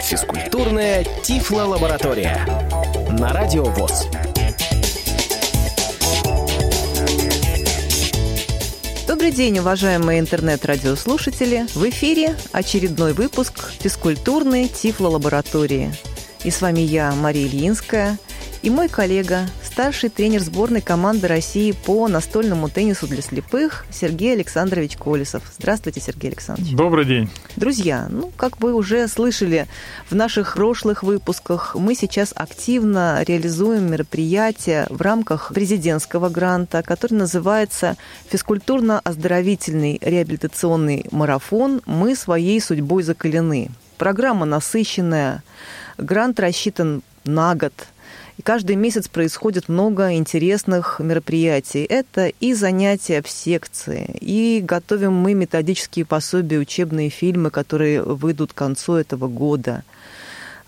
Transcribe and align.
Физкультурная 0.00 1.04
Тифло-лаборатория. 1.22 2.38
На 3.18 3.32
Радио 3.32 3.64
ВОЗ. 3.64 4.06
Добрый 9.06 9.32
день, 9.32 9.58
уважаемые 9.58 10.20
интернет-радиослушатели! 10.20 11.66
В 11.74 11.88
эфире 11.90 12.36
очередной 12.52 13.12
выпуск 13.12 13.72
физкультурной 13.80 14.68
Тифло-лаборатории. 14.68 15.92
И 16.44 16.50
с 16.50 16.60
вами 16.60 16.80
я, 16.80 17.12
Мария 17.12 17.46
Ильинская, 17.46 18.18
и 18.62 18.70
мой 18.70 18.88
коллега, 18.88 19.48
старший 19.76 20.08
тренер 20.08 20.40
сборной 20.40 20.80
команды 20.80 21.28
России 21.28 21.72
по 21.72 22.08
настольному 22.08 22.70
теннису 22.70 23.06
для 23.06 23.20
слепых 23.20 23.84
Сергей 23.90 24.32
Александрович 24.32 24.96
Колесов. 24.96 25.42
Здравствуйте, 25.58 26.00
Сергей 26.00 26.28
Александрович. 26.28 26.72
Добрый 26.72 27.04
день. 27.04 27.28
Друзья, 27.56 28.06
ну, 28.08 28.32
как 28.38 28.58
вы 28.62 28.72
уже 28.72 29.06
слышали 29.06 29.66
в 30.08 30.14
наших 30.14 30.54
прошлых 30.54 31.02
выпусках, 31.02 31.74
мы 31.74 31.94
сейчас 31.94 32.32
активно 32.34 33.22
реализуем 33.22 33.90
мероприятие 33.90 34.86
в 34.88 35.02
рамках 35.02 35.52
президентского 35.52 36.30
гранта, 36.30 36.82
который 36.82 37.12
называется 37.12 37.98
«Физкультурно-оздоровительный 38.30 39.98
реабилитационный 40.00 41.04
марафон. 41.10 41.82
Мы 41.84 42.16
своей 42.16 42.62
судьбой 42.62 43.02
закалены». 43.02 43.68
Программа 43.98 44.46
насыщенная, 44.46 45.42
грант 45.98 46.40
рассчитан 46.40 47.02
на 47.26 47.54
год– 47.54 47.74
и 48.36 48.42
каждый 48.42 48.76
месяц 48.76 49.08
происходит 49.08 49.68
много 49.68 50.12
интересных 50.12 51.00
мероприятий. 51.00 51.84
Это 51.84 52.26
и 52.28 52.54
занятия 52.54 53.22
в 53.22 53.28
секции, 53.28 54.16
и 54.20 54.60
готовим 54.62 55.14
мы 55.14 55.34
методические 55.34 56.04
пособия, 56.04 56.58
учебные 56.58 57.08
фильмы, 57.08 57.50
которые 57.50 58.02
выйдут 58.02 58.52
к 58.52 58.56
концу 58.56 58.94
этого 58.94 59.28
года. 59.28 59.84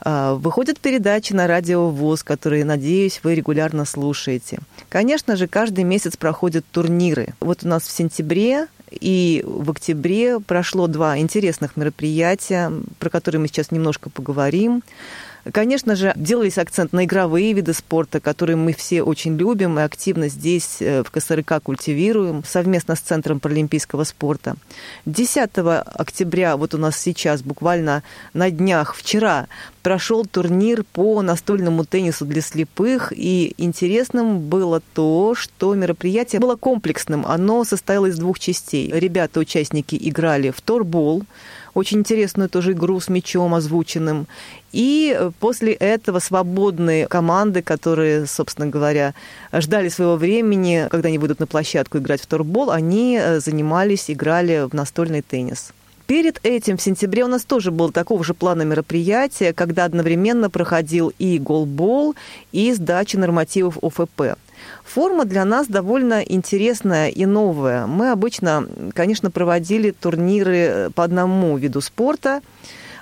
А, 0.00 0.34
выходят 0.34 0.78
передачи 0.78 1.32
на 1.32 1.46
радио 1.46 1.90
ВОЗ, 1.90 2.22
которые, 2.22 2.64
надеюсь, 2.64 3.20
вы 3.22 3.34
регулярно 3.34 3.84
слушаете. 3.84 4.60
Конечно 4.88 5.36
же, 5.36 5.48
каждый 5.48 5.84
месяц 5.84 6.16
проходят 6.16 6.64
турниры. 6.70 7.34
Вот 7.40 7.64
у 7.64 7.68
нас 7.68 7.82
в 7.82 7.90
сентябре 7.90 8.68
и 8.90 9.42
в 9.46 9.70
октябре 9.70 10.40
прошло 10.40 10.86
два 10.86 11.18
интересных 11.18 11.76
мероприятия, 11.76 12.72
про 12.98 13.10
которые 13.10 13.40
мы 13.40 13.48
сейчас 13.48 13.70
немножко 13.70 14.08
поговорим. 14.08 14.82
Конечно 15.52 15.96
же, 15.96 16.12
делались 16.16 16.58
акцент 16.58 16.92
на 16.92 17.04
игровые 17.04 17.52
виды 17.52 17.72
спорта, 17.72 18.20
которые 18.20 18.56
мы 18.56 18.72
все 18.72 19.02
очень 19.02 19.36
любим 19.36 19.78
и 19.78 19.82
активно 19.82 20.28
здесь 20.28 20.78
э, 20.80 21.02
в 21.02 21.10
КСРК 21.10 21.62
культивируем 21.62 22.42
совместно 22.44 22.96
с 22.96 23.00
Центром 23.00 23.40
паралимпийского 23.40 24.04
спорта. 24.04 24.56
10 25.06 25.50
октября, 25.56 26.56
вот 26.56 26.74
у 26.74 26.78
нас 26.78 26.98
сейчас, 26.98 27.42
буквально 27.42 28.02
на 28.34 28.50
днях, 28.50 28.94
вчера, 28.94 29.46
прошел 29.82 30.26
турнир 30.26 30.84
по 30.84 31.22
настольному 31.22 31.84
теннису 31.84 32.26
для 32.26 32.42
слепых, 32.42 33.12
и 33.16 33.54
интересным 33.56 34.40
было 34.40 34.82
то, 34.92 35.34
что 35.34 35.74
мероприятие 35.74 36.40
было 36.40 36.56
комплексным. 36.56 37.24
Оно 37.26 37.64
состояло 37.64 38.06
из 38.06 38.18
двух 38.18 38.38
частей. 38.38 38.90
Ребята-участники 38.92 39.98
играли 40.00 40.50
в 40.50 40.60
торбол, 40.60 41.22
очень 41.78 41.98
интересную 41.98 42.48
тоже 42.48 42.72
игру 42.72 43.00
с 43.00 43.08
мячом 43.08 43.54
озвученным. 43.54 44.26
И 44.72 45.18
после 45.40 45.72
этого 45.72 46.18
свободные 46.18 47.06
команды, 47.06 47.62
которые, 47.62 48.26
собственно 48.26 48.66
говоря, 48.66 49.14
ждали 49.52 49.88
своего 49.88 50.16
времени, 50.16 50.88
когда 50.90 51.08
они 51.08 51.18
выйдут 51.18 51.40
на 51.40 51.46
площадку 51.46 51.98
играть 51.98 52.20
в 52.20 52.26
торбол, 52.26 52.70
они 52.70 53.18
э, 53.20 53.40
занимались, 53.40 54.10
играли 54.10 54.68
в 54.68 54.74
настольный 54.74 55.22
теннис. 55.22 55.72
Перед 56.06 56.40
этим 56.42 56.78
в 56.78 56.82
сентябре 56.82 57.24
у 57.24 57.28
нас 57.28 57.44
тоже 57.44 57.70
было 57.70 57.92
такого 57.92 58.24
же 58.24 58.32
плана 58.32 58.62
мероприятия, 58.62 59.52
когда 59.52 59.84
одновременно 59.84 60.48
проходил 60.48 61.12
и 61.18 61.38
голбол, 61.38 62.14
и 62.50 62.72
сдача 62.72 63.18
нормативов 63.18 63.76
ОФП. 63.82 64.38
Форма 64.84 65.24
для 65.24 65.44
нас 65.44 65.66
довольно 65.66 66.22
интересная 66.22 67.08
и 67.08 67.26
новая. 67.26 67.86
Мы 67.86 68.10
обычно, 68.10 68.66
конечно, 68.94 69.30
проводили 69.30 69.90
турниры 69.90 70.90
по 70.94 71.04
одному 71.04 71.56
виду 71.56 71.80
спорта– 71.80 72.42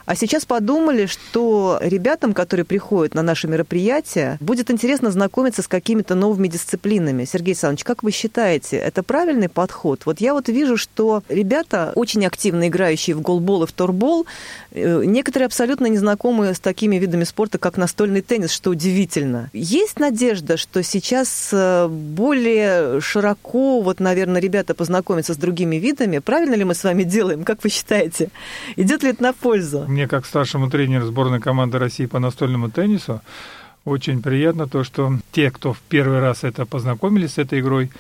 а 0.07 0.15
сейчас 0.15 0.45
подумали, 0.45 1.07
что 1.07 1.79
ребятам, 1.83 2.33
которые 2.33 2.65
приходят 2.65 3.15
на 3.15 3.23
наши 3.23 3.49
мероприятия, 3.49 4.39
будет 4.41 4.71
интересно 4.71 5.11
знакомиться 5.11 5.63
с 5.63 5.69
какими-то 5.69 6.15
новыми 6.15 6.47
дисциплинами. 6.47 7.25
Сергей 7.25 7.53
Александрович, 7.53 7.83
как 7.83 8.05
вы 8.05 8.13
считаете, 8.13 8.77
это 8.77 9.03
правильный 9.03 9.49
подход? 9.49 10.03
Вот 10.07 10.21
я 10.21 10.33
вот 10.33 10.49
вижу, 10.49 10.77
что 10.77 11.25
ребята, 11.29 11.93
очень 11.97 12.25
активно 12.25 12.69
играющие 12.69 13.17
в 13.17 13.21
голбол 13.21 13.65
и 13.65 13.67
в 13.67 13.73
торбол, 13.73 14.27
э, 14.71 15.03
некоторые 15.05 15.47
абсолютно 15.47 15.87
не 15.87 15.99
знакомы 15.99 16.55
с 16.55 16.61
такими 16.61 16.97
видами 16.97 17.25
спорта, 17.25 17.59
как 17.59 17.77
настольный 17.77 18.23
теннис, 18.23 18.53
что 18.53 18.71
удивительно. 18.71 19.51
Есть 19.53 19.99
надежда, 19.99 20.57
что 20.57 20.85
сейчас 20.85 21.51
э, 21.53 21.89
более 21.89 23.01
широко, 23.01 23.81
вот, 23.81 23.99
наверное, 23.99 24.41
ребята 24.41 24.75
познакомятся 24.75 25.35
с 25.35 25.37
другими 25.37 25.77
видами? 25.77 26.19
Правильно 26.19 26.55
ли 26.55 26.63
мы 26.63 26.77
с 26.77 26.85
вами 26.85 27.03
делаем? 27.03 27.43
Как 27.43 27.65
вы 27.65 27.71
считаете? 27.71 28.31
Идет 28.77 29.03
ли 29.03 29.11
это 29.11 29.23
на 29.23 29.33
пользу? 29.33 29.87
Мне 29.97 30.07
как 30.07 30.27
старшему 30.27 30.69
тренеру 30.69 31.07
сборной 31.07 31.41
команды 31.41 31.79
России 31.79 32.05
по 32.05 32.19
настольному 32.19 32.71
теннису 32.71 33.23
очень 33.87 34.21
приятно 34.21 34.69
то, 34.69 34.85
что 34.85 35.11
те, 35.33 35.51
кто 35.51 35.73
в 35.73 35.79
первый 35.79 36.21
раз 36.21 36.45
это 36.45 36.67
познакомились 36.67 37.33
с 37.35 37.39
этой 37.39 37.61
игрой, 37.61 37.91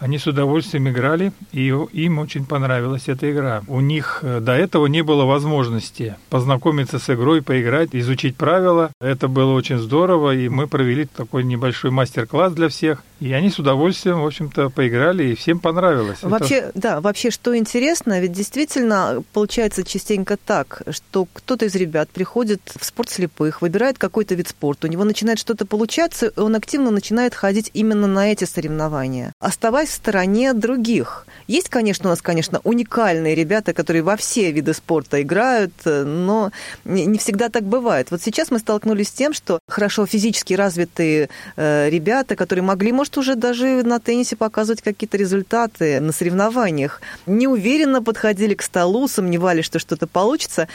они 0.00 0.18
с 0.18 0.26
удовольствием 0.26 0.88
играли, 0.88 1.32
и 1.52 1.66
им 1.68 2.18
очень 2.18 2.46
понравилась 2.46 3.04
эта 3.06 3.30
игра. 3.30 3.62
У 3.68 3.80
них 3.80 4.20
э, 4.22 4.40
до 4.40 4.52
этого 4.52 4.86
не 4.86 5.02
было 5.02 5.24
возможности 5.24 6.16
познакомиться 6.30 6.98
с 6.98 7.10
игрой, 7.10 7.42
поиграть, 7.42 7.90
изучить 7.92 8.36
правила. 8.36 8.90
Это 9.00 9.28
было 9.28 9.52
очень 9.52 9.78
здорово, 9.78 10.34
и 10.34 10.48
мы 10.48 10.66
провели 10.66 11.04
такой 11.04 11.44
небольшой 11.44 11.90
мастер-класс 11.90 12.54
для 12.54 12.68
всех. 12.68 13.04
И 13.20 13.32
они 13.34 13.50
с 13.50 13.58
удовольствием, 13.58 14.22
в 14.22 14.26
общем-то, 14.26 14.70
поиграли, 14.70 15.24
и 15.24 15.34
всем 15.34 15.58
понравилось. 15.58 16.20
Вообще, 16.22 16.54
Это... 16.56 16.72
да, 16.74 17.00
вообще, 17.02 17.30
что 17.30 17.54
интересно, 17.54 18.18
ведь 18.20 18.32
действительно 18.32 19.22
получается 19.34 19.84
частенько 19.84 20.38
так, 20.38 20.82
что 20.90 21.26
кто-то 21.30 21.66
из 21.66 21.74
ребят 21.74 22.08
приходит 22.08 22.62
в 22.74 22.82
спорт 22.82 23.10
слепых, 23.10 23.60
выбирает 23.60 23.98
какой-то 23.98 24.34
вид 24.34 24.48
спорта, 24.48 24.86
у 24.86 24.90
него 24.90 25.04
начинает 25.04 25.38
что-то 25.38 25.66
получаться, 25.66 26.28
и 26.28 26.40
он 26.40 26.54
активно 26.54 26.90
начинает 26.90 27.34
ходить 27.34 27.70
именно 27.74 28.06
на 28.06 28.32
эти 28.32 28.44
соревнования, 28.44 29.34
оставаясь 29.38 29.89
стороне 29.90 30.52
других. 30.52 31.26
Есть, 31.46 31.68
конечно, 31.68 32.08
у 32.08 32.12
нас, 32.12 32.22
конечно, 32.22 32.60
уникальные 32.62 33.34
ребята, 33.34 33.72
которые 33.72 34.02
во 34.02 34.16
все 34.16 34.52
виды 34.52 34.72
спорта 34.72 35.20
играют, 35.20 35.72
но 35.84 36.52
не 36.84 37.18
всегда 37.18 37.48
так 37.48 37.64
бывает. 37.64 38.10
Вот 38.10 38.22
сейчас 38.22 38.50
мы 38.50 38.58
столкнулись 38.60 39.08
с 39.08 39.12
тем, 39.12 39.32
что 39.32 39.58
хорошо 39.68 40.06
физически 40.06 40.54
развитые 40.54 41.28
э, 41.56 41.90
ребята, 41.90 42.36
которые 42.36 42.62
могли, 42.62 42.92
может, 42.92 43.18
уже 43.18 43.34
даже 43.34 43.82
на 43.82 43.98
теннисе 43.98 44.36
показывать 44.36 44.82
какие-то 44.82 45.16
результаты 45.16 46.00
на 46.00 46.12
соревнованиях. 46.12 47.00
Неуверенно 47.26 48.02
подходили 48.02 48.54
к 48.54 48.62
столу, 48.62 49.08
сомневались, 49.08 49.64
что 49.64 49.78
что-то 49.78 50.06
получится. 50.06 50.68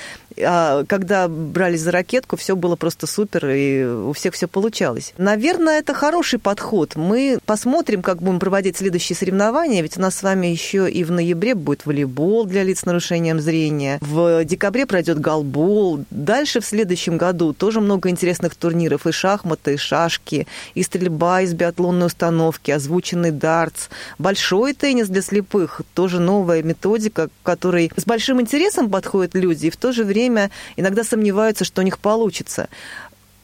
А 0.44 0.84
когда 0.86 1.28
брались 1.28 1.82
за 1.82 1.92
ракетку, 1.92 2.36
все 2.36 2.56
было 2.56 2.76
просто 2.76 3.08
супер, 3.08 3.48
и 3.48 3.86
у 3.86 4.12
всех 4.14 4.34
все 4.34 4.48
получалось. 4.48 5.14
Наверное, 5.18 5.80
это 5.80 5.94
хороший 5.94 6.40
подход. 6.40 6.96
Мы 6.96 7.40
посмотрим, 7.46 8.02
как 8.02 8.22
будем 8.22 8.40
проводить 8.40 8.78
следующие 9.06 9.16
соревнования, 9.16 9.82
ведь 9.82 9.98
у 9.98 10.02
нас 10.02 10.16
с 10.16 10.24
вами 10.24 10.48
еще 10.48 10.90
и 10.90 11.04
в 11.04 11.12
ноябре 11.12 11.54
будет 11.54 11.86
волейбол 11.86 12.46
для 12.46 12.64
лиц 12.64 12.80
с 12.80 12.86
нарушением 12.86 13.40
зрения, 13.40 14.00
в 14.02 14.44
декабре 14.46 14.86
пройдет 14.86 15.20
голбол, 15.20 16.06
дальше 16.10 16.60
в 16.60 16.66
следующем 16.66 17.18
году 17.18 17.54
тоже 17.54 17.82
много 17.82 18.10
интересных 18.10 18.56
турниров, 18.56 19.06
и 19.06 19.12
шахматы, 19.12 19.76
и 19.76 19.78
шашки, 19.78 20.48
и 20.74 20.84
стрельба, 20.84 21.42
и 21.42 21.54
биатлонной 21.54 22.08
установки, 22.08 22.72
озвученный 22.72 23.32
дартс, 23.32 23.90
большой 24.18 24.74
теннис 24.74 25.08
для 25.08 25.22
слепых, 25.22 25.82
тоже 25.94 26.20
новая 26.20 26.64
методика, 26.64 27.30
которой 27.44 27.92
с 27.96 28.06
большим 28.06 28.42
интересом 28.42 28.90
подходят 28.90 29.36
люди. 29.36 29.68
И 29.68 29.70
в 29.70 29.78
то 29.78 29.92
же 29.92 30.04
время 30.04 30.50
иногда 30.78 31.04
сомневаются, 31.04 31.64
что 31.64 31.82
у 31.82 31.86
них 31.86 32.00
получится 32.00 32.68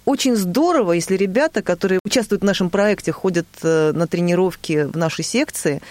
очень 0.06 0.36
здорово, 0.36 0.94
если 0.94 1.16
ребята, 1.16 1.62
которые 1.62 2.00
участвуют 2.04 2.42
в 2.42 2.46
нашем 2.46 2.70
проекте, 2.70 3.12
ходят 3.12 3.46
э, 3.62 3.92
на 3.94 4.08
тренировки 4.08 4.90
в 4.92 4.98
нашей 4.98 5.24
секции, 5.24 5.82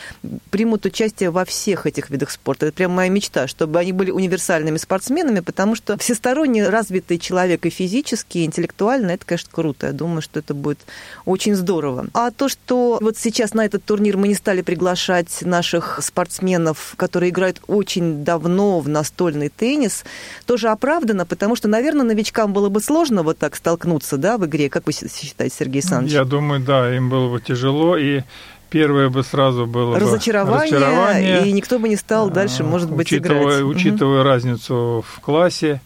примут 0.51 0.85
участие 0.85 1.31
во 1.31 1.45
всех 1.45 1.87
этих 1.87 2.11
видах 2.11 2.31
спорта. 2.31 2.67
Это 2.67 2.77
прям 2.77 2.91
моя 2.91 3.09
мечта, 3.09 3.47
чтобы 3.47 3.79
они 3.79 3.93
были 3.93 4.11
универсальными 4.11 4.79
спортсменами, 4.79 5.41
потому 5.41 5.77
что 5.77 5.97
всесторонне 5.97 6.69
развитый 6.69 7.19
человек 7.19 7.67
и 7.67 7.71
физически, 7.71 8.39
и 8.39 8.45
интеллектуально, 8.45 9.13
это, 9.13 9.25
конечно, 9.25 9.49
круто. 9.53 9.87
Я 9.87 9.93
думаю, 9.93 10.23
что 10.23 10.41
это 10.41 10.55
будет 10.55 10.81
очень 11.25 11.55
здорово. 11.55 12.09
А 12.13 12.31
то, 12.33 12.49
что 12.49 12.99
вот 13.01 13.17
сейчас 13.17 13.55
на 13.55 13.65
этот 13.65 13.85
турнир 13.85 14.17
мы 14.17 14.29
не 14.29 14.35
стали 14.35 14.63
приглашать 14.63 15.43
наших 15.43 16.01
спортсменов, 16.03 16.95
которые 16.97 17.31
играют 17.31 17.61
очень 17.69 18.25
давно 18.25 18.81
в 18.81 18.89
настольный 18.89 19.51
теннис, 19.51 20.05
тоже 20.47 20.69
оправдано, 20.69 21.27
потому 21.27 21.55
что, 21.55 21.69
наверное, 21.69 22.05
новичкам 22.05 22.53
было 22.53 22.69
бы 22.69 22.81
сложно 22.81 23.23
вот 23.23 23.39
так 23.39 23.55
столкнуться 23.55 24.00
да, 24.17 24.39
в 24.39 24.47
игре? 24.47 24.69
Как 24.69 24.87
вы 24.87 24.93
считаете, 24.93 25.55
Сергей 25.57 25.81
Александрович? 25.81 26.13
Я 26.13 26.25
думаю, 26.25 26.61
да, 26.61 26.95
им 26.95 27.09
было 27.09 27.31
бы 27.31 27.41
тяжело. 27.41 27.97
И 27.97 28.23
Первое 28.71 29.09
бы 29.09 29.25
сразу 29.25 29.67
было 29.67 29.99
разочарование, 29.99 30.71
бы 30.71 30.77
разочарование, 30.79 31.49
и 31.49 31.53
никто 31.53 31.81
бы 31.81 31.89
не 31.89 31.97
стал 31.97 32.31
дальше, 32.31 32.63
может 32.63 32.89
быть, 32.89 33.09
учитывая, 33.09 33.63
играть. 33.63 33.63
Учитывая 33.63 34.21
угу. 34.21 34.29
разницу 34.29 35.05
в 35.05 35.21
классе, 35.21 35.81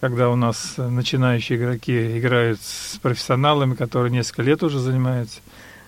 когда 0.00 0.28
у 0.28 0.36
нас 0.36 0.74
начинающие 0.76 1.58
игроки 1.58 2.18
играют 2.18 2.60
с 2.60 2.98
профессионалами, 2.98 3.74
которые 3.74 4.12
несколько 4.12 4.42
лет 4.42 4.62
уже 4.62 4.78
занимаются– 4.78 5.40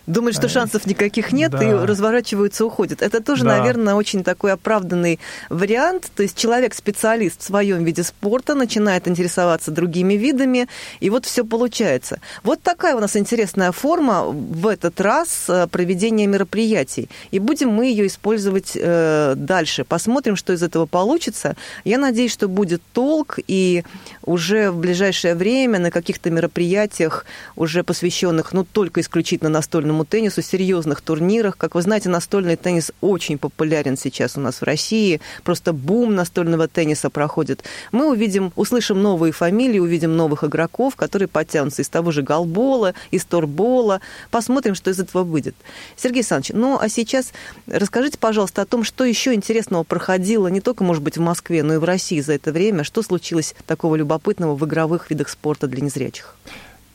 думают, 0.09 0.37
что 0.37 0.49
шансов 0.49 0.87
никаких 0.87 1.33
нет, 1.33 1.53
да. 1.53 1.63
и 1.63 1.73
разворачиваются, 1.73 2.65
уходят. 2.65 3.03
Это 3.03 3.23
тоже, 3.23 3.45
да. 3.45 3.59
наверное, 3.59 3.95
очень 3.95 4.25
такой 4.25 4.53
оправданный 4.53 5.21
вариант. 5.51 6.11
То 6.17 6.23
есть 6.23 6.37
человек-специалист 6.37 7.41
в 7.41 7.45
своем 7.45 7.85
виде 7.85 8.03
спорта 8.03 8.55
начинает 8.55 9.07
интересоваться 9.07 9.71
другими 9.71 10.15
видами, 10.15 10.69
и 11.01 11.11
вот 11.11 11.27
все 11.27 11.45
получается. 11.45 12.21
Вот 12.43 12.63
такая 12.63 12.97
у 12.97 13.01
нас 13.01 13.17
интересная 13.17 13.73
форма 13.73 14.25
в 14.25 14.67
этот 14.67 15.01
раз 15.01 15.47
э, 15.49 15.67
проведения 15.69 16.27
мероприятий. 16.27 17.09
И 17.31 17.39
будем 17.39 17.69
мы 17.71 17.87
ее 17.87 18.07
использовать 18.07 18.73
э, 18.75 19.35
дальше. 19.37 19.85
Посмотрим, 19.85 20.37
что 20.37 20.53
из 20.53 20.63
этого 20.63 20.87
получится. 20.87 21.57
Я 21.85 21.99
надеюсь, 21.99 22.33
что 22.33 22.49
будет 22.49 22.83
толк, 22.93 23.39
и 23.47 23.85
уже 24.25 24.71
в 24.71 24.79
ближайшее 24.79 25.35
время 25.35 25.79
на 25.79 25.91
каких-то 25.91 26.31
мероприятиях, 26.31 27.27
уже 27.57 27.83
посвященных 27.83 28.53
ну, 28.53 28.65
только 28.65 29.01
исключительно 29.01 29.51
настольному 29.51 29.98
настольному 29.99 30.05
теннису, 30.05 30.43
серьезных 30.43 31.01
турнирах. 31.01 31.57
Как 31.57 31.75
вы 31.75 31.83
знаете, 31.83 32.09
настольный 32.09 32.57
теннис 32.57 32.93
очень 33.01 33.39
популярен 33.39 33.97
сейчас 33.97 34.37
у 34.37 34.41
нас 34.41 34.61
в 34.61 34.65
России. 34.65 35.21
Просто 35.45 35.73
бум 35.73 36.15
настольного 36.15 36.69
тенниса 36.69 37.11
проходит. 37.11 37.65
Мы 37.93 38.11
увидим, 38.11 38.53
услышим 38.57 39.03
новые 39.03 39.33
фамилии, 39.33 39.79
увидим 39.79 40.17
новых 40.17 40.45
игроков, 40.45 40.97
которые 40.97 41.29
потянутся 41.29 41.83
из 41.83 41.89
того 41.89 42.11
же 42.11 42.23
голбола, 42.23 42.95
из 43.11 43.25
торбола. 43.25 44.01
Посмотрим, 44.31 44.75
что 44.75 44.91
из 44.91 45.01
этого 45.01 45.25
выйдет. 45.25 45.55
Сергей 45.97 46.21
Александрович, 46.21 46.53
ну 46.55 46.79
а 46.81 46.89
сейчас 46.89 47.33
расскажите, 47.67 48.19
пожалуйста, 48.19 48.63
о 48.63 48.67
том, 48.67 48.85
что 48.85 49.05
еще 49.05 49.35
интересного 49.35 49.85
проходило 49.85 50.49
не 50.49 50.61
только, 50.61 50.85
может 50.85 51.03
быть, 51.03 51.17
в 51.17 51.21
Москве, 51.21 51.63
но 51.63 51.75
и 51.75 51.79
в 51.79 51.85
России 51.85 52.21
за 52.21 52.35
это 52.35 52.53
время. 52.53 52.85
Что 52.85 53.03
случилось 53.03 53.55
такого 53.67 53.97
любопытного 53.97 54.55
в 54.55 54.65
игровых 54.65 55.11
видах 55.11 55.29
спорта 55.29 55.67
для 55.67 55.83
незрячих? 55.83 56.37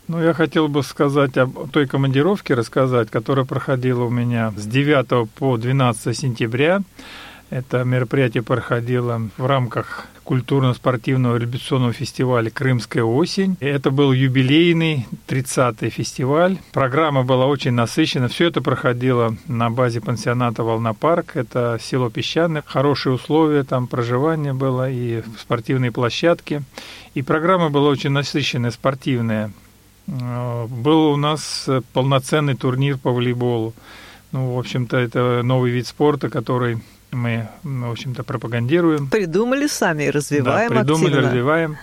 Ну, 0.07 0.21
я 0.21 0.33
хотел 0.33 0.67
бы 0.67 0.83
сказать 0.83 1.37
о 1.37 1.47
той 1.71 1.87
командировке, 1.87 2.55
рассказать, 2.55 3.09
которая 3.09 3.45
проходила 3.45 4.03
у 4.03 4.09
меня 4.09 4.53
с 4.57 4.65
9 4.65 5.29
по 5.31 5.57
12 5.57 6.17
сентября. 6.17 6.81
Это 7.49 7.83
мероприятие 7.83 8.43
проходило 8.43 9.29
в 9.37 9.45
рамках 9.45 10.07
культурно-спортивного 10.23 11.37
революционного 11.37 11.93
фестиваля 11.93 12.49
«Крымская 12.49 13.03
осень». 13.03 13.57
Это 13.59 13.91
был 13.91 14.11
юбилейный 14.11 15.05
30-й 15.27 15.89
фестиваль. 15.89 16.57
Программа 16.71 17.23
была 17.23 17.45
очень 17.45 17.71
насыщена. 17.71 18.27
Все 18.27 18.47
это 18.47 18.61
проходило 18.61 19.37
на 19.47 19.69
базе 19.69 20.01
пансионата 20.01 20.63
«Волнопарк». 20.63 21.35
Это 21.35 21.77
село 21.81 22.09
Песчаное. 22.09 22.63
Хорошие 22.65 23.13
условия 23.13 23.63
там 23.63 23.87
проживания 23.87 24.53
было 24.53 24.89
и 24.89 25.21
спортивные 25.39 25.91
площадки. 25.91 26.61
И 27.13 27.21
программа 27.21 27.69
была 27.69 27.89
очень 27.89 28.11
насыщенная, 28.11 28.71
спортивная. 28.71 29.51
Э, 30.07 30.67
был 30.67 31.11
у 31.11 31.17
нас 31.17 31.65
э, 31.67 31.81
полноценный 31.93 32.55
турнир 32.55 32.97
по 32.97 33.11
волейболу. 33.11 33.73
Ну, 34.31 34.53
в 34.53 34.59
общем-то, 34.59 34.97
это 34.97 35.41
новый 35.43 35.71
вид 35.71 35.87
спорта, 35.87 36.29
который 36.29 36.79
мы, 37.11 37.47
в 37.63 37.91
общем-то, 37.91 38.23
пропагандируем. 38.23 39.07
Придумали 39.07 39.67
сами 39.67 40.03
и 40.03 40.09
развиваем 40.09 40.69
да, 40.69 40.79
придумали, 40.79 41.05
активно. 41.05 41.27
развиваем. 41.27 41.77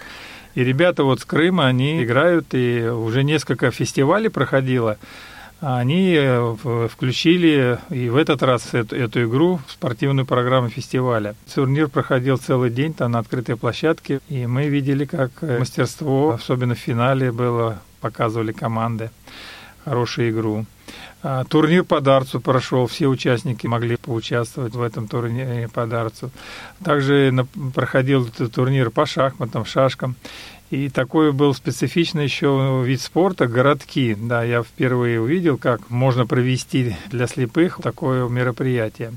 И 0.57 0.65
ребята 0.65 1.05
вот 1.05 1.21
с 1.21 1.25
Крыма, 1.25 1.67
они 1.67 2.03
играют, 2.03 2.49
и 2.53 2.83
уже 2.83 3.23
несколько 3.23 3.71
фестивалей 3.71 4.29
проходило. 4.29 4.99
Они 5.61 6.17
э, 6.19 6.89
включили 6.91 7.79
и 7.91 8.09
в 8.09 8.17
этот 8.17 8.43
раз 8.43 8.73
эту, 8.73 8.97
эту 8.97 9.25
игру 9.25 9.61
в 9.67 9.73
спортивную 9.73 10.27
программу 10.27 10.71
фестиваля. 10.71 11.37
Турнир 11.55 11.89
проходил 11.89 12.39
целый 12.39 12.71
день 12.71 12.95
там 12.95 13.13
на 13.13 13.21
открытой 13.21 13.57
площадке, 13.57 14.21
и 14.29 14.47
мы 14.47 14.69
видели, 14.69 15.05
как 15.05 15.31
мастерство, 15.43 16.33
особенно 16.33 16.75
в 16.75 16.79
финале, 16.79 17.31
было 17.31 17.79
показывали 18.01 18.53
команды 18.53 19.11
хорошую 19.85 20.31
игру. 20.31 20.67
А, 21.23 21.45
турнир 21.45 21.85
по 21.85 22.01
дарцу 22.01 22.41
прошел, 22.41 22.87
все 22.87 23.07
участники 23.07 23.67
могли 23.67 23.97
поучаствовать 23.97 24.75
в 24.75 24.83
этом 24.83 25.07
турнире 25.09 25.69
по 25.69 25.87
дарцу. 25.87 26.31
Также 26.85 27.47
проходил 27.75 28.27
турнир 28.27 28.91
по 28.91 29.07
шахматам, 29.07 29.65
шашкам. 29.65 30.17
И 30.71 30.89
такой 30.89 31.33
был 31.33 31.53
специфичный 31.53 32.25
еще 32.25 32.83
вид 32.87 33.01
спорта– 33.01 33.47
городки. 33.49 34.15
Да, 34.15 34.45
я 34.45 34.63
впервые 34.63 35.21
увидел, 35.21 35.59
как 35.59 35.91
можно 35.91 36.27
провести 36.27 36.97
для 37.11 37.27
слепых 37.27 37.81
такое 37.83 38.29
мероприятие. 38.29 39.13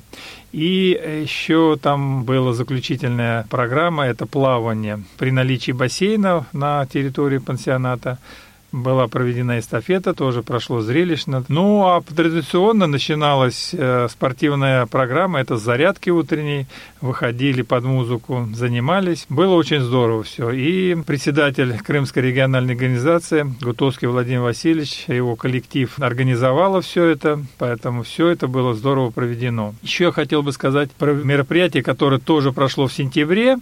И 0.51 0.99
еще 1.21 1.77
там 1.79 2.23
была 2.23 2.53
заключительная 2.53 3.45
программа– 3.51 4.05
это 4.07 4.25
плавание. 4.25 5.03
При 5.17 5.29
наличии 5.29 5.73
бассейна 5.73 6.47
на 6.53 6.87
территории 6.87 7.37
пансионата– 7.37 8.17
была 8.73 9.07
проведена 9.07 9.59
эстафета, 9.59 10.13
тоже 10.13 10.41
прошло 10.41 10.81
зрелищно. 10.81 11.45
Ну, 11.47 11.85
а 11.85 12.01
традиционно 12.01 12.87
начиналась 12.87 13.69
э, 13.71 14.07
спортивная 14.09 14.87
программа, 14.87 15.39
это 15.39 15.57
зарядки 15.57 16.09
утренние, 16.09 16.67
выходили 16.99 17.61
под 17.61 17.83
музыку, 17.83 18.49
занимались. 18.53 19.25
Было 19.29 19.53
очень 19.53 19.79
здорово 19.79 20.23
все. 20.23 20.49
И 20.49 20.95
председатель 21.03 21.77
Крымской 21.79 22.23
региональной 22.23 22.73
организации 22.73 23.45
Гутовский 23.61 24.07
Владимир 24.07 24.41
Васильевич, 24.41 25.05
его 25.07 25.35
коллектив 25.35 25.93
организовало 25.99 26.81
все 26.81 27.05
это, 27.05 27.39
поэтому 27.59 28.03
все 28.03 28.29
это 28.29 28.47
было 28.47 28.73
здорово 28.73 29.11
проведено. 29.11 29.75
Еще 29.83 30.05
я 30.05 30.11
хотел 30.11 30.41
бы 30.41 30.51
сказать 30.51 30.91
про 30.91 31.13
мероприятие, 31.13 31.83
которое 31.83 32.19
тоже 32.19 32.51
прошло 32.51 32.87
в 32.87 32.93
сентябре. 32.93 33.57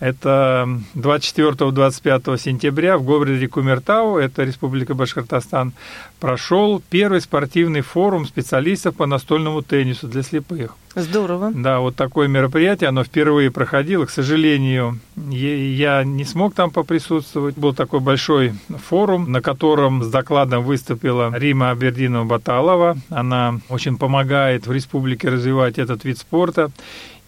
Это 0.00 0.68
24-25 0.94 2.38
сентября 2.38 2.98
в 2.98 3.02
городе 3.02 3.48
Кумертау, 3.48 4.16
это 4.16 4.44
Республика 4.44 4.94
Башкортостан, 4.94 5.72
прошел 6.20 6.80
первый 6.88 7.20
спортивный 7.20 7.80
форум 7.80 8.24
специалистов 8.26 8.94
по 8.94 9.06
настольному 9.06 9.62
теннису 9.62 10.06
для 10.06 10.22
слепых. 10.22 10.76
Здорово. 10.94 11.52
Да, 11.54 11.80
вот 11.80 11.96
такое 11.96 12.28
мероприятие, 12.28 12.88
оно 12.88 13.04
впервые 13.04 13.50
проходило. 13.50 14.04
К 14.06 14.10
сожалению, 14.10 14.98
я 15.16 16.02
не 16.04 16.24
смог 16.24 16.54
там 16.54 16.70
поприсутствовать. 16.70 17.56
Был 17.56 17.74
такой 17.74 18.00
большой 18.00 18.54
форум, 18.88 19.30
на 19.30 19.40
котором 19.40 20.02
с 20.02 20.08
докладом 20.08 20.64
выступила 20.64 21.32
Рима 21.36 21.70
Абердинова-Баталова. 21.70 22.98
Она 23.10 23.60
очень 23.68 23.96
помогает 23.96 24.66
в 24.66 24.72
республике 24.72 25.28
развивать 25.28 25.78
этот 25.78 26.04
вид 26.04 26.18
спорта. 26.18 26.70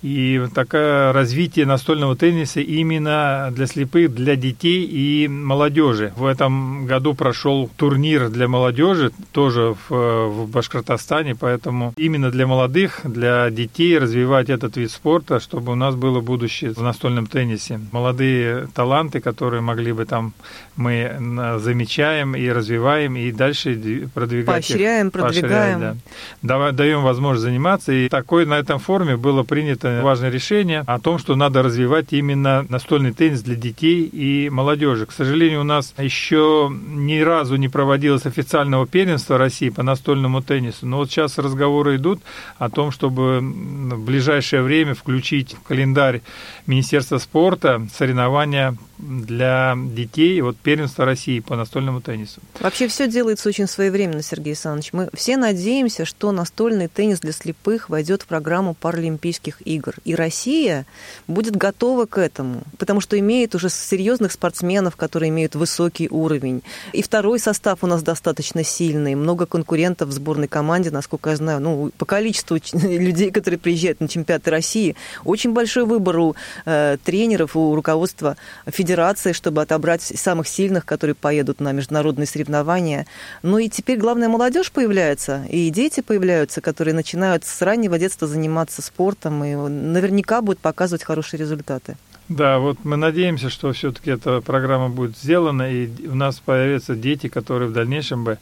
И 0.02 0.41
такое 0.55 1.12
развитие 1.12 1.67
настольного 1.67 2.17
тенниса 2.17 2.61
именно 2.61 3.52
для 3.55 3.67
слепых, 3.67 4.14
для 4.14 4.35
детей 4.37 4.85
и 4.85 5.28
молодежи. 5.28 6.12
В 6.16 6.25
этом 6.25 6.87
году 6.87 7.14
прошел 7.14 7.71
турнир 7.76 8.30
для 8.30 8.49
молодежи, 8.49 9.11
тоже 9.33 9.75
в, 9.88 10.26
в 10.28 10.50
Башкортостане, 10.50 11.35
поэтому 11.35 11.92
именно 11.97 12.30
для 12.30 12.47
молодых, 12.47 13.00
для 13.04 13.50
детей 13.50 13.99
развивать 13.99 14.49
этот 14.49 14.76
вид 14.76 14.90
спорта, 14.90 15.38
чтобы 15.38 15.73
у 15.73 15.75
нас 15.75 15.95
было 15.95 16.21
будущее 16.21 16.73
в 16.73 16.83
настольном 16.83 17.26
теннисе. 17.26 17.80
Молодые 17.92 18.69
таланты, 18.75 19.21
которые 19.21 19.61
могли 19.61 19.92
бы 19.92 20.07
там 20.07 20.33
мы 20.76 21.14
замечаем 21.59 22.35
и 22.35 22.49
развиваем, 22.49 23.16
и 23.16 23.30
дальше 23.33 24.09
продвигать 24.14 24.47
Поощряем, 24.47 25.09
их. 25.09 25.12
продвигаем. 25.12 25.80
Поощряем, 25.80 26.00
да. 26.42 26.73
Даем 26.73 27.02
возможность 27.02 27.45
заниматься. 27.45 27.92
И 27.92 28.09
такое 28.09 28.47
на 28.47 28.59
этом 28.59 28.78
форуме 28.78 29.16
было 29.16 29.42
принято 29.42 29.89
важное 30.02 30.30
решение 30.30 30.85
о 30.87 30.99
том, 30.99 31.18
что 31.18 31.37
надо 31.37 31.62
развивать 31.62 32.12
именно 32.12 32.66
настольный 32.68 33.12
теннис 33.12 33.42
для 33.42 33.56
детей 33.56 34.04
и 34.04 34.50
молодежи. 34.50 35.06
К 35.06 35.12
сожалению, 35.12 35.61
у 35.61 35.64
нас 35.64 35.94
еще 35.99 36.70
ни 36.70 37.20
разу 37.20 37.56
не 37.56 37.68
проводилось 37.68 38.26
официального 38.26 38.87
первенства 38.87 39.38
России 39.38 39.70
по 39.70 39.82
настольному 39.82 40.42
теннису, 40.42 40.87
но 40.87 40.99
вот 40.99 41.11
сейчас 41.11 41.38
разговоры 41.38 41.97
идут 41.97 42.20
о 42.59 42.70
том, 42.70 42.90
чтобы 42.90 43.40
в 43.40 44.04
ближайшее 44.04 44.62
время 44.62 44.94
включить 44.94 45.54
в 45.54 45.62
календарь 45.62 46.23
Министерства 46.66 47.18
спорта 47.18 47.87
соревнования 47.97 48.76
для 48.99 49.76
детей 49.76 50.40
вот 50.42 50.56
первенства 50.59 51.04
России 51.04 51.40
по 51.40 51.56
настольному 51.56 52.00
теннису. 52.00 52.40
Вообще 52.61 52.87
все 52.88 53.09
делается 53.09 53.49
очень 53.49 53.66
своевременно, 53.66 54.23
Сергей 54.23 54.50
Александрович. 54.50 54.92
Мы 54.92 55.09
все 55.14 55.37
надеемся, 55.37 56.04
что 56.04 56.32
настольный 56.32 56.88
теннис 56.88 57.20
для 57.20 57.32
слепых 57.32 57.88
войдет 57.88 58.23
в 58.23 58.26
программу 58.26 58.75
Паралимпийских 58.75 59.62
игр 59.64 59.80
игр. 59.81 59.95
И 60.05 60.15
Россия 60.15 60.87
будет 61.27 61.57
готова 61.57 62.07
к 62.07 62.19
этому, 62.19 62.63
потому 62.79 63.01
что 63.01 63.19
имеет 63.19 63.55
уже 63.55 63.69
серьезных 63.69 64.33
спортсменов, 64.33 64.97
которые 64.97 65.31
имеют 65.31 65.55
высокий 65.55 66.09
уровень. 66.09 66.63
И 66.93 67.03
второй 67.03 67.39
состав 67.39 67.79
у 67.83 67.87
нас 67.87 68.03
достаточно 68.03 68.63
сильный, 68.63 69.15
много 69.15 69.47
конкурентов 69.47 70.09
в 70.09 70.13
сборной 70.13 70.49
команде, 70.49 70.91
насколько 70.91 71.31
я 71.31 71.37
знаю, 71.37 71.61
ну, 71.61 71.91
по 71.99 72.07
количеству 72.07 72.59
людей, 72.73 73.31
которые 73.31 73.59
приезжают 73.59 74.01
на 74.01 74.09
чемпионаты 74.09 74.51
России, 74.51 74.97
очень 75.25 75.53
большой 75.53 75.85
выбор 75.85 76.19
у 76.19 76.35
э, 76.67 76.99
тренеров, 77.03 77.57
у 77.57 77.75
руководства 77.75 78.37
федерации, 78.67 79.33
чтобы 79.33 79.63
отобрать 79.63 80.03
самых 80.03 80.47
сильных, 80.47 80.85
которые 80.85 81.15
поедут 81.15 81.61
на 81.61 81.73
международные 81.73 82.27
соревнования. 82.27 83.07
Ну 83.43 83.59
и 83.59 83.69
теперь 83.69 83.99
главная 83.99 84.29
молодежь 84.29 84.71
появляется, 84.71 85.45
и 85.49 85.71
дети 85.71 86.01
появляются, 86.01 86.61
которые 86.61 86.95
начинают 86.95 87.45
с 87.45 87.63
раннего 87.63 87.99
детства 87.99 88.27
заниматься 88.27 88.83
спортом 88.83 89.45
и 89.45 89.55
наверняка 89.71 90.43
будут 90.43 90.61
показывать 90.61 91.03
хорошие 91.03 91.41
результаты. 91.41 91.97
Да, 92.29 92.61
вот 92.61 92.85
мы 92.85 92.97
надеемся, 92.97 93.50
что 93.50 93.73
все-таки 93.73 94.12
эта 94.12 94.41
программа 94.41 94.89
будет 94.89 95.19
сделана, 95.19 95.69
и 95.69 95.89
у 96.07 96.15
нас 96.15 96.39
появятся 96.39 96.95
дети, 96.95 97.27
которые 97.29 97.69
в 97.69 97.73
дальнейшем 97.73 98.23
бы 98.23 98.39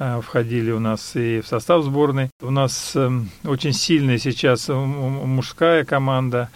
э, 0.00 0.20
входили 0.20 0.72
у 0.72 0.80
нас 0.80 1.14
и 1.14 1.40
в 1.40 1.46
состав 1.46 1.84
сборной. 1.84 2.30
У 2.42 2.50
нас 2.50 2.96
эм, 2.96 3.30
очень 3.44 3.72
сильная 3.72 4.18
сейчас 4.18 4.68
мужская 4.68 5.84
команда. 5.84 6.48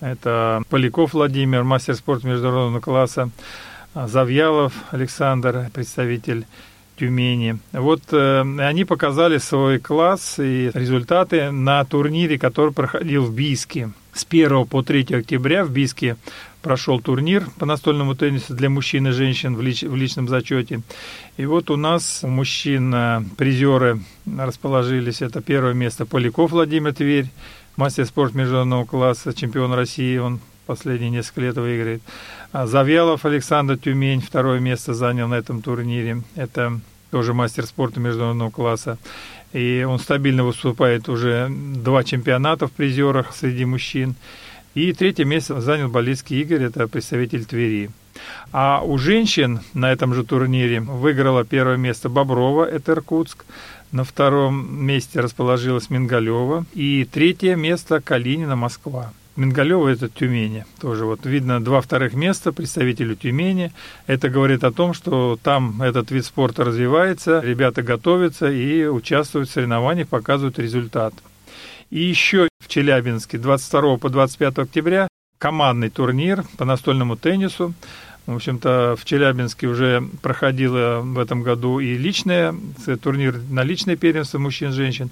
Это 0.00 0.62
Поляков 0.68 1.14
Владимир, 1.14 1.64
мастер 1.64 1.94
спорта 1.94 2.26
международного 2.26 2.80
класса, 2.80 3.30
Завьялов 3.94 4.74
Александр, 4.90 5.70
представитель 5.72 6.44
Тюмени. 6.96 7.58
Вот 7.72 8.02
э, 8.12 8.40
они 8.40 8.84
показали 8.84 9.38
свой 9.38 9.78
класс 9.78 10.36
и 10.38 10.70
результаты 10.72 11.50
на 11.50 11.84
турнире, 11.84 12.38
который 12.38 12.72
проходил 12.72 13.24
в 13.24 13.34
Бийске. 13.34 13.90
С 14.12 14.26
1 14.28 14.66
по 14.66 14.82
3 14.82 15.14
октября 15.14 15.64
в 15.64 15.70
Бийске 15.70 16.16
прошел 16.62 17.00
турнир 17.00 17.46
по 17.58 17.66
настольному 17.66 18.14
теннису 18.14 18.54
для 18.54 18.70
мужчин 18.70 19.06
и 19.08 19.10
женщин 19.10 19.54
в, 19.54 19.62
лич, 19.62 19.82
в 19.82 19.94
личном 19.94 20.26
зачете. 20.26 20.80
И 21.36 21.44
вот 21.44 21.70
у 21.70 21.76
нас 21.76 22.20
у 22.22 22.28
мужчин 22.28 22.94
призеры 23.36 24.00
расположились. 24.26 25.22
Это 25.22 25.42
первое 25.42 25.74
место 25.74 26.06
Поляков 26.06 26.50
Владимир 26.50 26.94
Тверь, 26.94 27.26
мастер 27.76 28.06
спорта 28.06 28.38
международного 28.38 28.84
класса, 28.84 29.34
чемпион 29.34 29.74
России. 29.74 30.16
Он 30.16 30.40
последние 30.66 31.10
несколько 31.10 31.42
лет 31.42 31.56
выиграет. 31.56 32.02
А 32.58 32.66
Завьялов 32.66 33.26
Александр 33.26 33.76
Тюмень 33.76 34.22
второе 34.22 34.60
место 34.60 34.94
занял 34.94 35.28
на 35.28 35.34
этом 35.34 35.60
турнире. 35.60 36.22
Это 36.36 36.80
тоже 37.10 37.34
мастер 37.34 37.66
спорта 37.66 38.00
международного 38.00 38.48
класса. 38.48 38.96
И 39.52 39.86
он 39.86 39.98
стабильно 39.98 40.42
выступает 40.42 41.10
уже 41.10 41.50
два 41.50 42.02
чемпионата 42.02 42.66
в 42.66 42.72
призерах 42.72 43.34
среди 43.34 43.66
мужчин. 43.66 44.14
И 44.74 44.94
третье 44.94 45.26
место 45.26 45.60
занял 45.60 45.90
Болицкий 45.90 46.40
Игорь, 46.40 46.62
это 46.62 46.88
представитель 46.88 47.44
Твери. 47.44 47.90
А 48.52 48.80
у 48.82 48.96
женщин 48.96 49.60
на 49.74 49.92
этом 49.92 50.14
же 50.14 50.24
турнире 50.24 50.80
выиграла 50.80 51.44
первое 51.44 51.76
место 51.76 52.08
Боброва, 52.08 52.64
это 52.64 52.92
Иркутск. 52.92 53.44
На 53.92 54.02
втором 54.02 54.82
месте 54.82 55.20
расположилась 55.20 55.90
Мингалева. 55.90 56.64
И 56.72 57.04
третье 57.04 57.54
место 57.54 58.00
Калинина, 58.00 58.56
Москва. 58.56 59.12
Мингалева 59.36 59.88
это 59.88 60.08
Тюмени. 60.08 60.64
Тоже 60.80 61.04
вот 61.04 61.26
видно 61.26 61.62
два 61.62 61.80
вторых 61.80 62.14
места 62.14 62.52
представителю 62.52 63.16
Тюмени. 63.16 63.72
Это 64.06 64.28
говорит 64.30 64.64
о 64.64 64.72
том, 64.72 64.94
что 64.94 65.38
там 65.42 65.82
этот 65.82 66.10
вид 66.10 66.24
спорта 66.24 66.64
развивается, 66.64 67.40
ребята 67.40 67.82
готовятся 67.82 68.50
и 68.50 68.86
участвуют 68.86 69.48
в 69.48 69.52
соревнованиях, 69.52 70.08
показывают 70.08 70.58
результат. 70.58 71.14
И 71.90 72.00
еще 72.00 72.48
в 72.60 72.68
Челябинске 72.68 73.38
22 73.38 73.98
по 73.98 74.08
25 74.08 74.58
октября 74.58 75.08
командный 75.38 75.90
турнир 75.90 76.44
по 76.56 76.64
настольному 76.64 77.16
теннису. 77.16 77.74
В 78.26 78.34
общем-то, 78.34 78.96
в 78.98 79.04
Челябинске 79.04 79.68
уже 79.68 80.02
проходило 80.20 81.00
в 81.00 81.16
этом 81.20 81.42
году 81.42 81.78
и 81.78 81.96
личное, 81.96 82.56
турнир 83.00 83.40
на 83.50 83.62
личное 83.62 83.94
первенство 83.94 84.38
мужчин-женщин. 84.38 85.10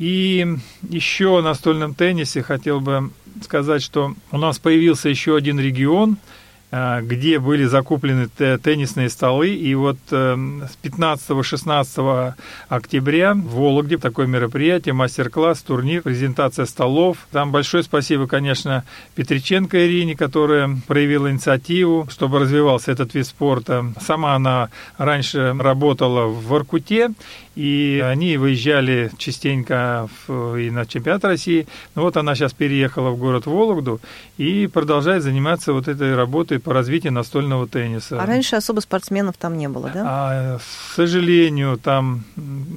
И 0.00 0.44
еще 0.82 1.38
о 1.38 1.42
настольном 1.42 1.94
теннисе 1.94 2.42
хотел 2.42 2.80
бы 2.80 3.10
сказать, 3.42 3.82
что 3.82 4.14
у 4.32 4.38
нас 4.38 4.58
появился 4.58 5.08
еще 5.08 5.36
один 5.36 5.58
регион– 5.60 6.18
Э, 6.72 7.00
где 7.00 7.38
были 7.38 7.64
закуплены 7.64 8.28
теннисные 8.28 9.08
столы. 9.08 9.50
И 9.50 9.74
вот 9.74 9.98
эм, 10.10 10.64
с 10.64 10.76
15-16 10.82 12.34
октября 12.68 13.34
в 13.34 13.54
Вологде 13.54 13.98
такое 13.98 14.26
мероприятие, 14.26 14.92
мастер-класс, 14.92 15.62
турнир, 15.62 16.02
презентация 16.02 16.66
столов. 16.66 17.18
Там 17.30 17.52
большое 17.52 17.84
спасибо, 17.84 18.26
конечно, 18.26 18.84
Петриченко 19.14 19.86
Ирине, 19.86 20.16
которая 20.16 20.76
проявила 20.88 21.30
инициативу, 21.30 22.08
чтобы 22.10 22.40
развивался 22.40 22.90
этот 22.90 23.14
вид 23.14 23.26
спорта. 23.26 23.92
Сама 24.00 24.34
она 24.34 24.70
раньше 24.98 25.54
работала 25.58 26.26
в 26.26 26.46
Воркуте, 26.46 27.12
и 27.56 28.04
они 28.04 28.36
выезжали 28.36 29.10
частенько 29.16 30.08
в, 30.26 30.56
и 30.56 30.70
на 30.70 30.84
чемпионат 30.84 31.24
России. 31.24 31.66
Но 31.94 32.02
вот 32.02 32.18
она 32.18 32.34
сейчас 32.34 32.52
переехала 32.52 33.10
в 33.10 33.16
город 33.16 33.46
Вологду 33.46 33.98
и 34.36 34.66
продолжает 34.66 35.22
заниматься 35.22 35.72
вот 35.72 35.88
этой 35.88 36.14
работой 36.14 36.60
по 36.60 36.74
развитию 36.74 37.14
настольного 37.14 37.66
тенниса. 37.66 38.22
А 38.22 38.26
раньше 38.26 38.56
особо 38.56 38.80
спортсменов 38.80 39.36
там 39.38 39.56
не 39.56 39.68
было, 39.68 39.90
да? 39.92 40.04
А, 40.06 40.58
к 40.58 40.94
сожалению, 40.94 41.78
там 41.78 42.24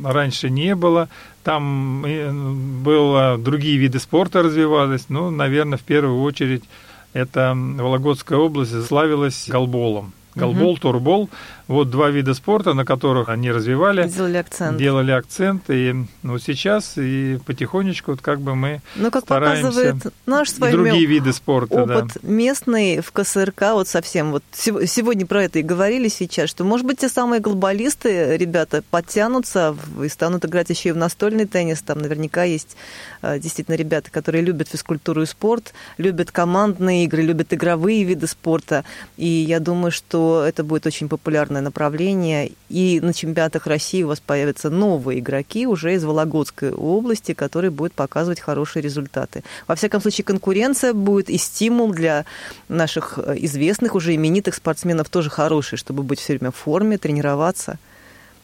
раньше 0.04 0.50
не 0.50 0.74
было. 0.76 1.10
Там 1.44 2.06
э, 2.06 2.32
было 2.32 3.38
другие 3.38 3.78
виды 3.78 4.00
спорта 4.00 4.44
развивались. 4.44 5.06
Ну, 5.10 5.30
наверное, 5.30 5.78
в 5.78 5.84
первую 5.84 6.22
очередь 6.22 6.64
это 7.12 7.54
Вологодская 7.56 8.38
область 8.38 8.88
славилась 8.88 9.46
голболом. 9.50 10.14
Голбол, 10.36 10.72
угу. 10.72 10.80
турбол. 10.80 11.30
Вот 11.70 11.92
два 11.92 12.10
вида 12.10 12.34
спорта, 12.34 12.74
на 12.74 12.84
которых 12.84 13.30
они 13.30 13.52
развивали. 13.52 14.08
Делали 14.08 14.38
акцент. 14.38 14.78
Делали 14.80 15.12
акцент. 15.12 15.66
И 15.70 15.94
вот 16.24 16.42
сейчас 16.42 16.94
и 16.98 17.38
потихонечку 17.46 18.10
вот 18.10 18.22
как 18.22 18.42
бы 18.42 18.56
мы 18.56 18.82
Ну, 18.96 19.12
как 19.12 19.28
показывает 19.28 19.98
наш 20.26 20.50
с 20.50 20.58
вами 20.58 20.72
другие 20.72 21.06
виды 21.06 21.32
спорта. 21.32 21.84
Опыт 21.84 22.14
да. 22.16 22.20
местный 22.24 23.02
в 23.02 23.12
КСРК 23.12 23.74
вот 23.74 23.88
совсем. 23.88 24.32
Вот 24.32 24.44
сегодня 24.52 25.28
про 25.28 25.44
это 25.44 25.60
и 25.60 25.62
говорили 25.62 26.08
сейчас, 26.08 26.50
что, 26.50 26.64
может 26.64 26.88
быть, 26.88 27.02
те 27.02 27.08
самые 27.08 27.40
глобалисты, 27.40 28.36
ребята, 28.36 28.84
подтянутся 28.90 29.76
и 30.04 30.10
станут 30.10 30.46
играть 30.46 30.72
еще 30.72 30.90
и 30.90 30.92
в 30.92 30.98
настольный 30.98 31.46
теннис. 31.46 31.84
Там 31.84 32.00
наверняка 32.00 32.46
есть 32.46 32.78
э, 33.22 33.38
действительно 33.38 33.76
ребята, 33.76 34.10
которые 34.10 34.42
любят 34.44 34.70
физкультуру 34.70 35.22
и 35.22 35.28
спорт, 35.28 35.74
любят 36.00 36.32
командные 36.32 37.06
игры, 37.06 37.22
любят 37.22 37.54
игровые 37.54 38.04
виды 38.06 38.26
спорта. 38.26 38.86
И 39.18 39.28
я 39.28 39.60
думаю, 39.60 39.92
что 39.92 40.44
это 40.44 40.64
будет 40.64 40.88
очень 40.88 41.08
популярно 41.08 41.59
спортивное 41.60 41.62
направление, 41.62 42.52
и 42.70 43.00
на 43.02 43.14
чемпионатах 43.14 43.68
России 43.68 44.04
у 44.04 44.08
вас 44.08 44.20
появятся 44.20 44.70
новые 44.70 45.20
игроки 45.20 45.68
уже 45.68 45.94
из 45.94 46.04
Вологодской 46.04 46.72
области, 46.72 47.34
которые 47.34 47.72
будут 47.72 47.94
показывать 47.94 48.40
хорошие 48.40 48.84
результаты. 48.84 49.44
Во 49.68 49.76
всяком 49.76 50.02
случае, 50.02 50.26
конкуренция 50.26 50.94
будет 50.94 51.30
и 51.30 51.38
стимул 51.38 51.94
для 51.94 52.26
наших 52.70 53.20
э, 53.20 53.36
известных, 53.46 53.96
уже 53.96 54.14
именитых 54.14 54.56
спортсменов 54.56 55.10
тоже 55.10 55.30
хороший, 55.30 55.78
чтобы 55.78 56.04
быть 56.04 56.20
все 56.20 56.34
время 56.34 56.52
в 56.52 56.56
форме, 56.56 56.98
тренироваться. 56.98 57.78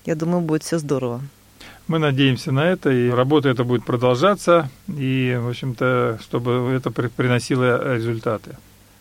Я 0.06 0.16
думаю, 0.16 0.42
будет 0.42 0.64
все 0.64 0.80
здорово. 0.80 1.22
Мы 1.88 2.00
надеемся 2.00 2.52
на 2.52 2.64
это, 2.74 2.90
и 2.90 3.10
работа 3.10 3.50
эта 3.50 3.64
будет 3.64 3.86
продолжаться, 3.86 4.70
и, 4.88 5.38
в 5.40 5.48
общем-то, 5.48 6.18
чтобы 6.22 6.52
это 6.76 6.92
приносило 6.92 7.96
результаты. 7.96 8.56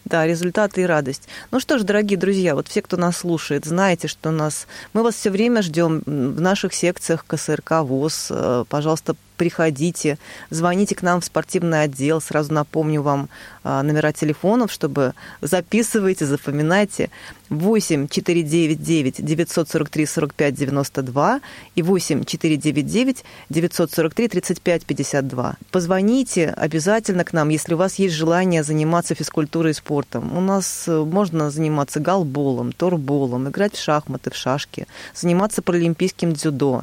Да, 0.05 0.27
результаты 0.27 0.83
и 0.83 0.85
радость. 0.85 1.29
Ну 1.51 1.61
что 1.61 1.79
ж, 1.79 1.83
дорогие 1.83 2.19
друзья, 2.19 2.55
вот 2.55 2.69
все, 2.69 2.83
кто 2.83 2.97
нас 2.97 3.19
слушает, 3.19 3.65
знаете, 3.65 4.07
что 4.07 4.31
нас... 4.31 4.67
Мы 4.93 5.03
вас 5.03 5.15
все 5.15 5.31
время 5.31 5.63
ждем 5.63 6.03
в 6.05 6.41
наших 6.41 6.75
секциях 6.75 7.25
КСРК 7.27 7.81
ВОЗ. 7.83 8.29
Э, 8.31 8.65
пожалуйста, 8.69 9.17
приходите, 9.37 10.19
звоните 10.50 10.95
к 10.95 11.03
нам 11.03 11.21
в 11.21 11.25
спортивный 11.25 11.83
отдел. 11.83 12.21
Сразу 12.21 12.53
напомню 12.53 13.03
вам 13.03 13.29
а, 13.62 13.83
номера 13.83 14.12
телефонов, 14.12 14.73
чтобы 14.73 15.14
записывайте, 15.41 16.26
запоминайте. 16.26 17.11
8 17.50 18.09
499 18.09 19.25
943 19.25 20.07
45 20.07 20.55
92 20.55 21.41
и 21.75 21.83
8 21.83 22.25
499 22.25 23.25
943 23.50 24.29
35 24.29 24.85
52. 24.87 25.57
Позвоните 25.71 26.49
обязательно 26.49 27.25
к 27.25 27.33
нам, 27.33 27.49
если 27.50 27.75
у 27.75 27.76
вас 27.76 27.97
есть 27.97 28.14
желание 28.14 28.62
заниматься 28.62 29.14
физкультурой 29.14 29.73
и 29.73 29.75
спортом. 29.75 30.37
У 30.37 30.41
нас 30.41 30.85
э, 30.88 31.05
можно 31.05 31.50
заниматься 31.50 32.00
галболом, 32.00 32.73
торболом, 32.73 33.49
играть 33.49 33.75
в 33.75 33.83
шахматы, 33.83 34.31
в 34.31 34.37
шашки, 34.37 34.87
заниматься 35.14 35.62
паралимпийским 35.62 36.33
дзюдо 36.33 36.83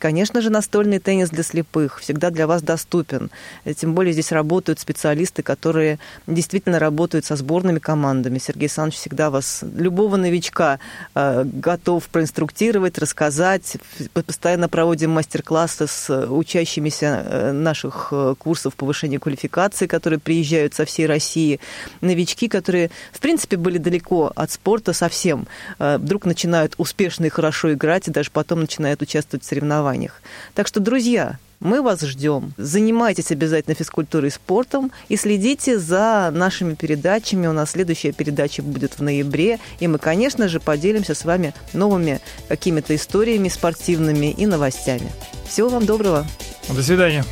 Конечно 0.00 0.40
же, 0.40 0.48
настольный 0.48 0.98
теннис 0.98 1.28
для 1.28 1.42
слепых 1.42 2.00
всегда 2.00 2.30
для 2.30 2.46
вас 2.46 2.62
доступен. 2.62 3.30
Тем 3.76 3.94
более 3.94 4.14
здесь 4.14 4.32
работают 4.32 4.80
специалисты, 4.80 5.42
которые 5.42 5.98
действительно 6.26 6.78
работают 6.78 7.26
со 7.26 7.36
сборными 7.36 7.78
командами. 7.78 8.38
Сергей 8.38 8.62
Александрович 8.62 8.98
всегда 8.98 9.28
вас, 9.28 9.62
любого 9.76 10.16
новичка, 10.16 10.78
э, 11.14 11.44
готов 11.44 12.08
проинструктировать, 12.08 12.96
рассказать. 12.96 13.76
Постоянно 14.14 14.70
проводим 14.70 15.10
мастер-классы 15.10 15.86
с 15.86 16.26
учащимися 16.26 17.06
э, 17.06 17.52
наших 17.52 18.08
э, 18.10 18.34
курсов 18.38 18.76
повышения 18.76 19.18
квалификации, 19.18 19.86
которые 19.86 20.18
приезжают 20.18 20.72
со 20.72 20.86
всей 20.86 21.04
России. 21.04 21.60
Новички, 22.00 22.48
которые, 22.48 22.90
в 23.12 23.20
принципе, 23.20 23.58
были 23.58 23.76
далеко 23.76 24.32
от 24.34 24.50
спорта 24.50 24.94
совсем, 24.94 25.46
вдруг 25.78 26.24
начинают 26.24 26.72
успешно 26.78 27.26
и 27.26 27.28
хорошо 27.28 27.74
играть, 27.74 28.08
и 28.08 28.10
даже 28.10 28.30
потом 28.30 28.60
начинают 28.60 29.02
участвовать 29.02 29.44
в 29.44 29.46
соревнованиях. 29.90 30.22
Так 30.54 30.66
что, 30.66 30.80
друзья, 30.80 31.38
мы 31.60 31.82
вас 31.82 32.00
ждем. 32.00 32.54
Занимайтесь 32.56 33.30
обязательно 33.30 33.74
физкультурой 33.74 34.28
и 34.28 34.32
спортом 34.32 34.90
и 35.08 35.16
следите 35.16 35.78
за 35.78 36.30
нашими 36.32 36.74
передачами. 36.74 37.46
У 37.46 37.52
нас 37.52 37.72
следующая 37.72 38.12
передача 38.12 38.62
будет 38.62 38.98
в 38.98 39.02
ноябре. 39.02 39.58
И 39.78 39.86
мы, 39.86 39.98
конечно 39.98 40.48
же, 40.48 40.58
поделимся 40.58 41.14
с 41.14 41.24
вами 41.24 41.52
новыми 41.74 42.20
какими-то 42.48 42.94
историями 42.94 43.48
спортивными 43.48 44.30
и 44.30 44.46
новостями. 44.46 45.10
Всего 45.46 45.68
вам 45.68 45.84
доброго. 45.84 46.26
До 46.68 46.82
свидания. 46.82 47.24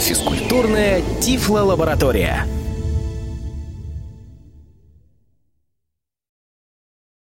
Физкультурная 0.00 1.02
Тифло-лаборатория. 1.20 2.46